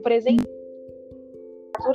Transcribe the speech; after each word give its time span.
O 0.00 0.02
presente 0.02 0.42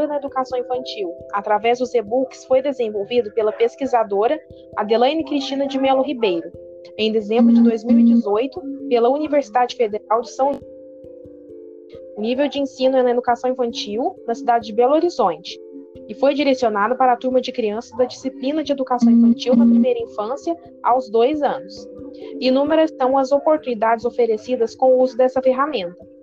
na 0.08 0.18
educação 0.18 0.60
infantil, 0.60 1.12
através 1.34 1.80
dos 1.80 1.94
e-books, 1.96 2.46
foi 2.46 2.62
desenvolvido 2.62 3.32
pela 3.34 3.52
pesquisadora 3.52 4.40
Adelaine 4.78 5.26
Cristina 5.26 5.68
de 5.68 5.80
Melo 5.80 6.04
Ribeiro, 6.04 6.52
em 7.00 7.12
dezembro 7.12 7.52
de 7.52 7.64
2018, 7.64 8.62
pela 8.90 9.10
Universidade 9.10 9.76
Federal 9.76 10.22
de 10.22 10.32
São 10.32 10.52
nível 12.18 12.48
de 12.48 12.60
ensino 12.60 12.96
é 12.96 13.02
na 13.02 13.10
educação 13.10 13.50
infantil 13.50 14.16
na 14.28 14.36
cidade 14.36 14.68
de 14.68 14.74
Belo 14.74 14.94
Horizonte 14.94 15.60
e 16.08 16.14
foi 16.14 16.36
direcionado 16.36 16.96
para 16.96 17.14
a 17.14 17.18
turma 17.18 17.42
de 17.42 17.52
crianças 17.52 17.98
da 17.98 18.06
disciplina 18.06 18.64
de 18.64 18.72
educação 18.72 19.12
infantil 19.12 19.56
na 19.56 19.66
primeira 19.66 20.00
infância 20.00 20.56
aos 20.84 21.10
dois 21.10 21.42
anos. 21.42 21.90
Inúmeras 22.40 22.92
são 23.00 23.18
as 23.18 23.32
oportunidades 23.32 24.06
oferecidas 24.06 24.76
com 24.76 24.94
o 24.94 25.02
uso 25.02 25.18
dessa 25.18 25.42
ferramenta. 25.42 26.15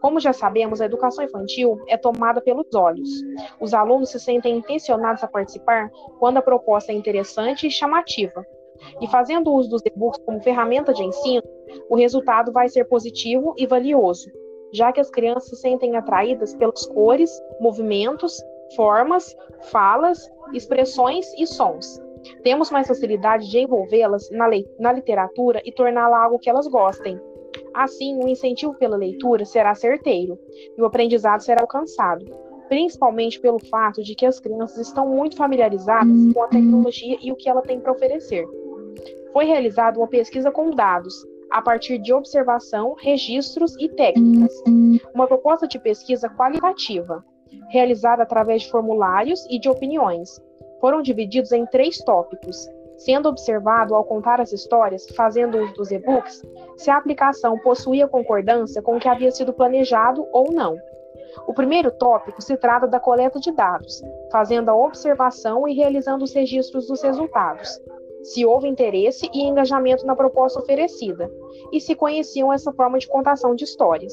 Como 0.00 0.20
já 0.20 0.32
sabemos, 0.32 0.80
a 0.80 0.86
educação 0.86 1.24
infantil 1.24 1.78
é 1.88 1.96
tomada 1.96 2.40
pelos 2.40 2.72
olhos. 2.74 3.08
Os 3.60 3.74
alunos 3.74 4.10
se 4.10 4.20
sentem 4.20 4.58
intencionados 4.58 5.22
a 5.24 5.28
participar 5.28 5.90
quando 6.18 6.36
a 6.36 6.42
proposta 6.42 6.92
é 6.92 6.94
interessante 6.94 7.66
e 7.66 7.70
chamativa. 7.70 8.44
E 9.00 9.08
fazendo 9.08 9.52
uso 9.52 9.70
dos 9.70 9.82
e-books 9.84 10.20
como 10.24 10.40
ferramenta 10.40 10.92
de 10.92 11.02
ensino, 11.02 11.42
o 11.88 11.96
resultado 11.96 12.52
vai 12.52 12.68
ser 12.68 12.84
positivo 12.84 13.54
e 13.56 13.66
valioso, 13.66 14.30
já 14.72 14.92
que 14.92 15.00
as 15.00 15.10
crianças 15.10 15.48
se 15.48 15.56
sentem 15.56 15.96
atraídas 15.96 16.54
pelas 16.54 16.86
cores, 16.86 17.30
movimentos, 17.60 18.40
formas, 18.76 19.36
falas, 19.62 20.30
expressões 20.52 21.26
e 21.38 21.46
sons. 21.46 22.00
Temos 22.42 22.70
mais 22.70 22.86
facilidade 22.86 23.50
de 23.50 23.58
envolvê-las 23.58 24.30
na, 24.30 24.48
na 24.78 24.92
literatura 24.92 25.60
e 25.64 25.72
torná-la 25.72 26.22
algo 26.22 26.38
que 26.38 26.50
elas 26.50 26.66
gostem. 26.66 27.20
Assim, 27.74 28.22
o 28.22 28.28
incentivo 28.28 28.74
pela 28.74 28.96
leitura 28.96 29.44
será 29.44 29.74
certeiro 29.74 30.38
e 30.76 30.82
o 30.82 30.84
aprendizado 30.84 31.40
será 31.40 31.62
alcançado, 31.62 32.24
principalmente 32.68 33.40
pelo 33.40 33.58
fato 33.58 34.02
de 34.02 34.14
que 34.14 34.26
as 34.26 34.40
crianças 34.40 34.88
estão 34.88 35.08
muito 35.08 35.36
familiarizadas 35.36 36.32
com 36.32 36.42
a 36.42 36.48
tecnologia 36.48 37.16
e 37.20 37.32
o 37.32 37.36
que 37.36 37.48
ela 37.48 37.62
tem 37.62 37.80
para 37.80 37.92
oferecer. 37.92 38.46
Foi 39.32 39.44
realizada 39.44 39.98
uma 39.98 40.08
pesquisa 40.08 40.50
com 40.50 40.70
dados, 40.70 41.14
a 41.50 41.62
partir 41.62 41.98
de 41.98 42.12
observação, 42.12 42.94
registros 42.98 43.74
e 43.78 43.88
técnicas. 43.88 44.52
Uma 45.14 45.26
proposta 45.26 45.66
de 45.66 45.78
pesquisa 45.78 46.28
qualitativa, 46.28 47.24
realizada 47.68 48.22
através 48.22 48.62
de 48.62 48.70
formulários 48.70 49.46
e 49.48 49.58
de 49.58 49.68
opiniões. 49.68 50.40
Foram 50.80 51.02
divididos 51.02 51.52
em 51.52 51.66
três 51.66 51.98
tópicos, 51.98 52.68
sendo 52.98 53.28
observado 53.28 53.94
ao 53.94 54.04
contar 54.04 54.40
as 54.40 54.52
histórias, 54.52 55.06
fazendo 55.16 55.58
uso 55.58 55.72
dos 55.74 55.90
e-books, 55.90 56.42
se 56.76 56.90
a 56.90 56.96
aplicação 56.96 57.58
possuía 57.60 58.06
concordância 58.06 58.82
com 58.82 58.96
o 58.96 59.00
que 59.00 59.08
havia 59.08 59.30
sido 59.30 59.52
planejado 59.52 60.26
ou 60.32 60.52
não. 60.52 60.76
O 61.46 61.54
primeiro 61.54 61.90
tópico 61.90 62.42
se 62.42 62.56
trata 62.56 62.86
da 62.86 63.00
coleta 63.00 63.40
de 63.40 63.52
dados, 63.52 64.02
fazendo 64.30 64.68
a 64.68 64.76
observação 64.76 65.66
e 65.66 65.74
realizando 65.74 66.24
os 66.24 66.34
registros 66.34 66.86
dos 66.88 67.02
resultados 67.02 67.80
se 68.22 68.44
houve 68.44 68.68
interesse 68.68 69.28
e 69.32 69.42
engajamento 69.42 70.06
na 70.06 70.14
proposta 70.14 70.60
oferecida, 70.60 71.30
e 71.72 71.80
se 71.80 71.94
conheciam 71.94 72.52
essa 72.52 72.72
forma 72.72 72.98
de 72.98 73.08
contação 73.08 73.54
de 73.54 73.64
histórias. 73.64 74.12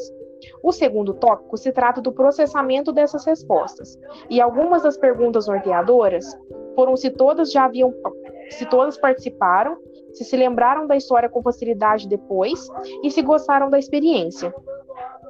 O 0.62 0.72
segundo 0.72 1.14
tópico 1.14 1.58
se 1.58 1.72
trata 1.72 2.02
do 2.02 2.12
processamento 2.12 2.92
dessas 2.92 3.26
respostas, 3.26 3.98
e 4.30 4.40
algumas 4.40 4.84
das 4.84 4.98
perguntas 4.98 5.48
norteadoras 5.48 6.26
foram 6.76 6.96
se 6.96 7.10
todas 7.10 7.52
já 7.52 7.66
haviam, 7.66 7.94
se 8.50 8.66
todas 8.66 8.98
participaram, 8.98 9.78
se 10.14 10.24
se 10.24 10.36
lembraram 10.36 10.88
da 10.88 10.96
história 10.96 11.30
com 11.30 11.42
facilidade 11.42 12.08
depois 12.08 12.68
e 13.04 13.12
se 13.12 13.22
gostaram 13.22 13.70
da 13.70 13.80
experiência. 13.80 14.54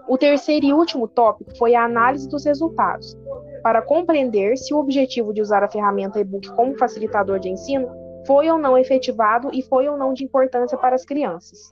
O 0.07 0.17
terceiro 0.17 0.65
e 0.65 0.73
último 0.73 1.07
tópico 1.07 1.57
foi 1.57 1.73
a 1.73 1.83
análise 1.83 2.29
dos 2.29 2.45
resultados, 2.45 3.17
para 3.63 3.81
compreender 3.81 4.55
se 4.57 4.73
o 4.73 4.77
objetivo 4.77 5.33
de 5.33 5.41
usar 5.41 5.63
a 5.63 5.69
ferramenta 5.69 6.19
e-book 6.19 6.47
como 6.53 6.77
facilitador 6.77 7.39
de 7.39 7.49
ensino 7.49 7.89
foi 8.27 8.49
ou 8.49 8.57
não 8.57 8.77
efetivado 8.77 9.49
e 9.51 9.63
foi 9.63 9.87
ou 9.87 9.97
não 9.97 10.13
de 10.13 10.23
importância 10.23 10.77
para 10.77 10.95
as 10.95 11.05
crianças. 11.05 11.71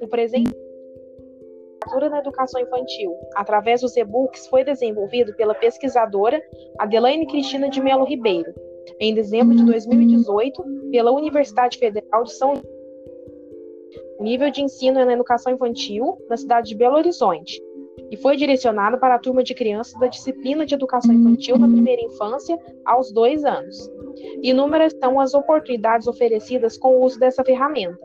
O 0.00 0.08
presente 0.08 0.54
na 2.16 2.18
educação 2.18 2.60
infantil, 2.60 3.16
através 3.34 3.80
dos 3.80 3.96
e-books, 3.96 4.46
foi 4.48 4.64
desenvolvido 4.64 5.34
pela 5.34 5.54
pesquisadora 5.54 6.42
Adelaine 6.78 7.26
Cristina 7.26 7.68
de 7.68 7.80
Melo 7.80 8.04
Ribeiro, 8.04 8.54
em 9.00 9.14
dezembro 9.14 9.54
de 9.54 9.64
2018, 9.64 10.64
pela 10.90 11.12
Universidade 11.12 11.78
Federal 11.78 12.24
de 12.24 12.34
São 12.34 12.54
nível 14.18 14.50
de 14.50 14.62
ensino 14.62 14.98
é 14.98 15.04
na 15.04 15.12
educação 15.12 15.52
infantil 15.52 16.16
na 16.28 16.36
cidade 16.36 16.68
de 16.68 16.74
Belo 16.74 16.96
Horizonte 16.96 17.62
e 18.10 18.16
foi 18.16 18.36
direcionado 18.36 18.98
para 18.98 19.14
a 19.14 19.18
turma 19.18 19.42
de 19.42 19.54
crianças 19.54 19.98
da 19.98 20.06
disciplina 20.06 20.64
de 20.64 20.74
educação 20.74 21.12
infantil 21.12 21.58
na 21.58 21.66
primeira 21.66 22.02
infância 22.02 22.58
aos 22.84 23.12
dois 23.12 23.44
anos. 23.44 23.90
Inúmeras 24.42 24.94
são 25.02 25.18
as 25.18 25.34
oportunidades 25.34 26.06
oferecidas 26.06 26.76
com 26.76 26.96
o 26.96 27.04
uso 27.04 27.18
dessa 27.18 27.44
ferramenta. 27.44 27.98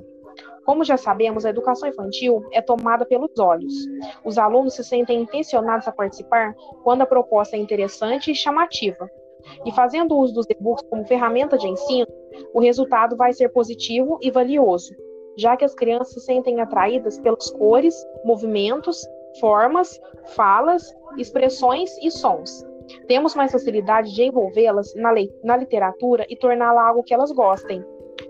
Como 0.65 0.83
já 0.83 0.95
sabemos, 0.95 1.45
a 1.45 1.49
educação 1.49 1.89
infantil 1.89 2.45
é 2.51 2.61
tomada 2.61 3.05
pelos 3.05 3.37
olhos. 3.39 3.73
Os 4.23 4.37
alunos 4.37 4.75
se 4.75 4.83
sentem 4.83 5.21
intencionados 5.21 5.87
a 5.87 5.91
participar 5.91 6.55
quando 6.83 7.01
a 7.01 7.05
proposta 7.05 7.55
é 7.55 7.59
interessante 7.59 8.31
e 8.31 8.35
chamativa. 8.35 9.09
E 9.65 9.71
fazendo 9.71 10.17
uso 10.17 10.33
dos 10.33 10.45
e-books 10.49 10.85
como 10.89 11.05
ferramenta 11.05 11.57
de 11.57 11.67
ensino, 11.67 12.07
o 12.53 12.59
resultado 12.59 13.15
vai 13.15 13.33
ser 13.33 13.49
positivo 13.49 14.17
e 14.21 14.31
valioso, 14.31 14.93
já 15.38 15.55
que 15.55 15.65
as 15.65 15.73
crianças 15.73 16.13
se 16.13 16.19
sentem 16.21 16.59
atraídas 16.59 17.19
pelas 17.19 17.49
cores, 17.51 17.95
movimentos, 18.23 19.07
formas, 19.39 19.99
falas, 20.35 20.93
expressões 21.17 21.91
e 22.01 22.11
sons. 22.11 22.65
Temos 23.07 23.35
mais 23.35 23.51
facilidade 23.51 24.13
de 24.13 24.23
envolvê-las 24.23 24.93
na, 24.95 25.11
na 25.43 25.57
literatura 25.57 26.25
e 26.29 26.35
torná-la 26.35 26.88
algo 26.88 27.03
que 27.03 27.13
elas 27.13 27.31
gostem. 27.31 27.83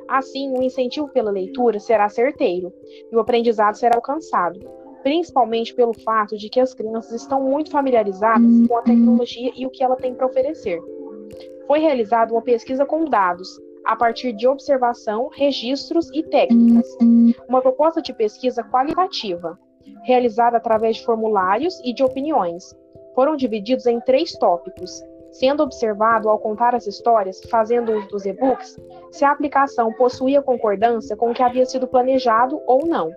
Assim, 0.08 0.52
o 0.58 0.62
incentivo 0.62 1.08
pela 1.10 1.32
leitura 1.32 1.80
será 1.80 2.10
certeiro 2.10 2.74
e 3.12 3.16
o 3.16 3.20
aprendizado 3.20 3.76
será 3.76 3.96
alcançado, 3.96 4.60
principalmente 5.04 5.74
pelo 5.74 5.94
fato 5.94 6.38
de 6.38 6.50
que 6.50 6.60
as 6.60 6.74
crianças 6.74 7.22
estão 7.22 7.42
muito 7.42 7.72
familiarizadas 7.72 8.68
com 8.68 8.78
a 8.78 8.82
tecnologia 8.82 9.52
e 9.56 9.66
o 9.66 9.70
que 9.70 9.84
ela 9.84 9.96
tem 9.96 10.14
para 10.14 10.28
oferecer. 10.28 10.82
Foi 11.72 11.80
realizada 11.80 12.34
uma 12.34 12.42
pesquisa 12.42 12.86
com 12.86 13.06
dados, 13.06 13.48
a 13.86 13.96
partir 13.96 14.34
de 14.34 14.46
observação, 14.46 15.30
registros 15.32 16.10
e 16.14 16.22
técnicas. 16.22 16.86
Uma 17.48 17.62
proposta 17.62 18.02
de 18.02 18.14
pesquisa 18.14 18.62
qualitativa, 18.62 19.58
realizada 20.04 20.58
através 20.58 20.98
de 20.98 21.06
formulários 21.06 21.80
e 21.86 21.94
de 21.94 22.04
opiniões. 22.04 22.76
Foram 23.16 23.38
divididos 23.38 23.86
em 23.86 24.02
três 24.02 24.34
tópicos, 24.34 25.02
sendo 25.32 25.64
observado 25.64 26.28
ao 26.28 26.40
contar 26.40 26.76
as 26.76 26.88
histórias, 26.88 27.40
fazendo 27.50 27.94
uso 27.94 28.08
dos 28.10 28.26
e-books, 28.26 28.76
se 29.10 29.24
a 29.24 29.32
aplicação 29.32 29.94
possuía 29.94 30.42
concordância 30.42 31.16
com 31.16 31.32
o 31.32 31.34
que 31.34 31.42
havia 31.42 31.66
sido 31.66 31.88
planejado 31.88 32.62
ou 32.68 32.86
não. 32.86 33.10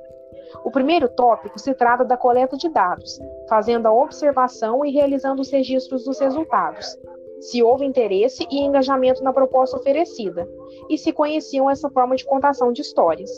O 0.63 0.71
primeiro 0.71 1.09
tópico 1.09 1.59
se 1.59 1.75
trata 1.75 2.05
da 2.05 2.17
coleta 2.17 2.57
de 2.57 2.69
dados, 2.69 3.19
fazendo 3.49 3.89
a 3.89 3.93
observação 3.93 4.87
e 4.87 4.93
realizando 4.93 5.43
os 5.43 5.51
registros 5.51 6.05
dos 6.05 6.21
resultados, 6.21 6.97
se 7.45 7.63
houve 7.63 7.85
interesse 7.85 8.47
e 8.51 8.61
engajamento 8.61 9.23
na 9.23 9.33
proposta 9.33 9.77
oferecida, 9.77 10.49
e 10.89 10.97
se 10.97 11.13
conheciam 11.13 11.69
essa 11.69 11.91
forma 11.91 12.17
de 12.17 12.25
contação 12.25 12.73
de 12.73 12.81
histórias. 12.81 13.31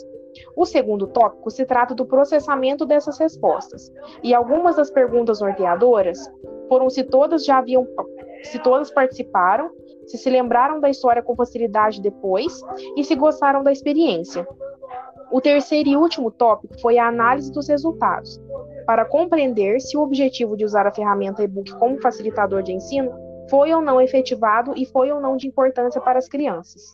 O 0.55 0.65
segundo 0.65 1.07
tópico 1.07 1.51
se 1.51 1.65
trata 1.65 1.93
do 1.93 2.05
processamento 2.05 2.85
dessas 2.85 3.17
respostas, 3.19 3.91
e 4.23 4.33
algumas 4.33 4.77
das 4.77 4.89
perguntas 4.89 5.41
norteadoras 5.41 6.19
foram 6.69 6.89
se 6.89 7.03
todas 7.03 7.43
já 7.43 7.57
haviam 7.57 7.85
se 8.43 8.59
todas 8.59 8.91
participaram, 8.91 9.71
se 10.05 10.17
se 10.17 10.29
lembraram 10.29 10.79
da 10.79 10.89
história 10.89 11.21
com 11.21 11.35
facilidade 11.35 12.01
depois 12.01 12.61
e 12.95 13.03
se 13.03 13.15
gostaram 13.15 13.61
da 13.61 13.73
experiência. 13.73 14.47
O 15.31 15.41
terceiro 15.41 15.89
e 15.89 15.97
último 15.97 16.31
tópico 16.31 16.79
foi 16.79 16.97
a 16.97 17.07
análise 17.07 17.51
dos 17.51 17.67
resultados, 17.67 18.39
para 18.85 19.03
compreender 19.03 19.81
se 19.81 19.97
o 19.97 20.01
objetivo 20.01 20.55
de 20.55 20.63
usar 20.63 20.87
a 20.87 20.93
ferramenta 20.93 21.43
e-book 21.43 21.75
como 21.77 22.01
facilitador 22.01 22.63
de 22.63 22.71
ensino 22.71 23.26
foi 23.49 23.73
ou 23.73 23.81
não 23.81 24.01
efetivado 24.01 24.73
e 24.75 24.85
foi 24.85 25.11
ou 25.11 25.19
não 25.19 25.37
de 25.37 25.47
importância 25.47 26.01
para 26.01 26.19
as 26.19 26.27
crianças. 26.27 26.93